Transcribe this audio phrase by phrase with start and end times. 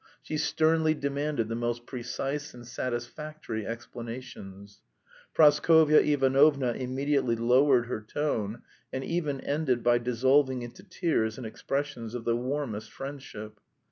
[0.23, 4.81] She sternly demanded the most precise and satisfactory explanations.
[5.35, 12.15] Praskovya Ivanovna immediately lowered her tone and even ended by dissolving into tears and expressions
[12.15, 13.59] of the warmest friendship.